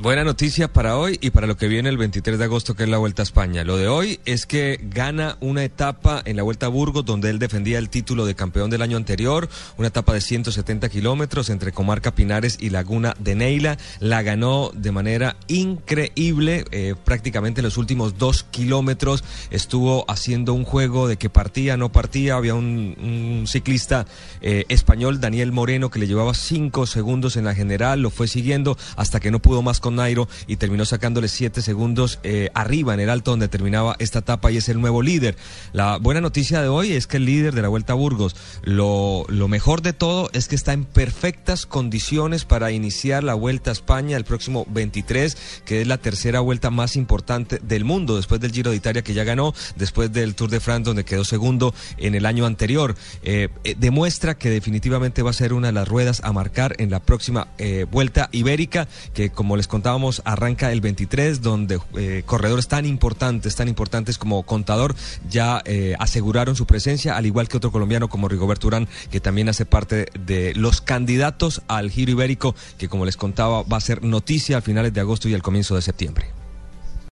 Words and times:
Buena 0.00 0.22
noticia 0.22 0.72
para 0.72 0.96
hoy 0.96 1.18
y 1.20 1.30
para 1.30 1.48
lo 1.48 1.56
que 1.56 1.66
viene 1.66 1.88
el 1.88 1.98
23 1.98 2.38
de 2.38 2.44
agosto, 2.44 2.76
que 2.76 2.84
es 2.84 2.88
la 2.88 2.98
Vuelta 2.98 3.22
a 3.22 3.24
España. 3.24 3.64
Lo 3.64 3.76
de 3.76 3.88
hoy 3.88 4.20
es 4.26 4.46
que 4.46 4.78
gana 4.80 5.36
una 5.40 5.64
etapa 5.64 6.22
en 6.24 6.36
la 6.36 6.44
Vuelta 6.44 6.66
a 6.66 6.68
Burgos, 6.68 7.04
donde 7.04 7.30
él 7.30 7.40
defendía 7.40 7.78
el 7.78 7.90
título 7.90 8.24
de 8.24 8.36
campeón 8.36 8.70
del 8.70 8.82
año 8.82 8.96
anterior, 8.96 9.48
una 9.76 9.88
etapa 9.88 10.14
de 10.14 10.20
170 10.20 10.88
kilómetros 10.88 11.50
entre 11.50 11.72
Comarca 11.72 12.14
Pinares 12.14 12.58
y 12.60 12.70
Laguna 12.70 13.16
de 13.18 13.34
Neila. 13.34 13.76
La 13.98 14.22
ganó 14.22 14.70
de 14.72 14.92
manera 14.92 15.36
increíble, 15.48 16.64
eh, 16.70 16.94
prácticamente 17.04 17.60
en 17.60 17.64
los 17.64 17.76
últimos 17.76 18.18
dos 18.18 18.44
kilómetros 18.44 19.24
estuvo 19.50 20.08
haciendo 20.08 20.54
un 20.54 20.64
juego 20.64 21.08
de 21.08 21.16
que 21.16 21.28
partía, 21.28 21.76
no 21.76 21.90
partía. 21.90 22.36
Había 22.36 22.54
un, 22.54 23.46
ciclista 23.48 24.06
eh, 24.42 24.64
español, 24.68 25.20
Daniel 25.20 25.50
Moreno, 25.50 25.90
que 25.90 25.98
le 25.98 26.06
llevaba 26.06 26.34
cinco 26.34 26.86
segundos 26.86 27.36
en 27.36 27.46
la 27.46 27.56
general, 27.56 28.00
lo 28.00 28.10
fue 28.10 28.28
siguiendo 28.28 28.78
hasta 28.94 29.18
que 29.18 29.32
no 29.32 29.42
pudo 29.42 29.60
más 29.60 29.80
Nairo 29.90 30.28
y 30.46 30.56
terminó 30.56 30.84
sacándole 30.84 31.28
siete 31.28 31.62
segundos 31.62 32.18
eh, 32.22 32.50
arriba 32.54 32.94
en 32.94 33.00
el 33.00 33.10
alto 33.10 33.30
donde 33.30 33.48
terminaba 33.48 33.96
esta 33.98 34.20
etapa 34.20 34.50
y 34.50 34.56
es 34.56 34.68
el 34.68 34.80
nuevo 34.80 35.02
líder. 35.02 35.36
La 35.72 35.98
buena 35.98 36.20
noticia 36.20 36.62
de 36.62 36.68
hoy 36.68 36.92
es 36.92 37.06
que 37.06 37.18
el 37.18 37.24
líder 37.24 37.54
de 37.54 37.62
la 37.62 37.68
Vuelta 37.68 37.94
Burgos, 37.94 38.36
lo, 38.62 39.26
mejor 39.48 39.82
de 39.82 39.92
todo 39.92 40.30
es 40.32 40.48
que 40.48 40.54
está 40.54 40.72
en 40.72 40.84
perfectas 40.84 41.66
condiciones 41.66 42.44
para 42.44 42.70
iniciar 42.70 43.24
la 43.24 43.34
Vuelta 43.34 43.70
a 43.70 43.72
España 43.72 44.16
el 44.16 44.24
próximo 44.24 44.66
23, 44.70 45.62
que 45.64 45.80
es 45.80 45.86
la 45.86 45.98
tercera 45.98 46.40
vuelta 46.40 46.70
más 46.70 46.96
importante 46.96 47.60
del 47.62 47.84
mundo 47.84 48.16
después 48.16 48.40
del 48.40 48.52
Giro 48.52 48.70
de 48.70 48.76
Italia 48.76 49.02
que 49.02 49.14
ya 49.14 49.24
ganó, 49.24 49.54
después 49.76 50.12
del 50.12 50.34
Tour 50.34 50.50
de 50.50 50.60
France 50.60 50.84
donde 50.84 51.04
quedó 51.04 51.24
segundo 51.24 51.74
en 51.96 52.14
el 52.14 52.26
año 52.26 52.46
anterior. 52.46 52.94
Eh, 53.22 53.48
eh, 53.64 53.74
demuestra 53.78 54.36
que 54.36 54.50
definitivamente 54.50 55.22
va 55.22 55.30
a 55.30 55.34
ser 55.34 55.52
una 55.52 55.68
de 55.68 55.72
las 55.72 55.88
ruedas 55.88 56.20
a 56.24 56.32
marcar 56.32 56.74
en 56.78 56.90
la 56.90 57.00
próxima 57.00 57.48
Vuelta 57.90 58.28
Ibérica, 58.32 58.88
que 59.14 59.30
como 59.30 59.56
les 59.56 59.68
contábamos, 59.78 60.22
arranca 60.24 60.72
el 60.72 60.80
23, 60.80 61.40
donde 61.40 61.78
eh, 61.96 62.24
corredores 62.26 62.66
tan 62.66 62.84
importantes, 62.84 63.54
tan 63.54 63.68
importantes 63.68 64.18
como 64.18 64.42
Contador, 64.42 64.96
ya 65.30 65.62
eh, 65.64 65.94
aseguraron 66.00 66.56
su 66.56 66.66
presencia, 66.66 67.16
al 67.16 67.26
igual 67.26 67.46
que 67.46 67.58
otro 67.58 67.70
colombiano 67.70 68.08
como 68.08 68.26
Rigobert 68.26 68.64
Urán, 68.64 68.88
que 69.12 69.20
también 69.20 69.48
hace 69.48 69.66
parte 69.66 70.06
de 70.18 70.52
los 70.56 70.80
candidatos 70.80 71.62
al 71.68 71.92
Giro 71.92 72.10
Ibérico, 72.10 72.56
que 72.76 72.88
como 72.88 73.04
les 73.04 73.16
contaba 73.16 73.62
va 73.62 73.76
a 73.76 73.80
ser 73.80 74.02
noticia 74.02 74.58
a 74.58 74.62
finales 74.62 74.92
de 74.92 75.00
agosto 75.00 75.28
y 75.28 75.34
al 75.34 75.42
comienzo 75.42 75.76
de 75.76 75.82
septiembre. 75.82 76.37